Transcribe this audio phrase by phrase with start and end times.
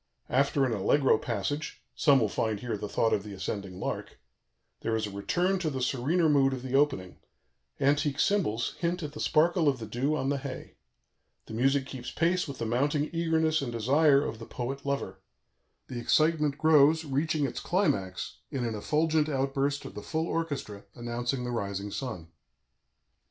[0.31, 4.17] After an allegro passage (some will find here the thought of the ascending lark),
[4.79, 7.17] there is a return to the serener mood of the opening;
[7.79, 10.73] antique cymbals hint at the sparkle of the dew on the hay.
[11.45, 15.19] The music keeps pace with the mounting eagerness and desire of the poet lover;
[15.85, 21.43] the excitement grows, reaching its climax in an effulgent outburst of the full orchestra, announcing
[21.43, 22.29] the rising sun.